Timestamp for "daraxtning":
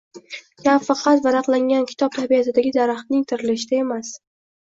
2.79-3.29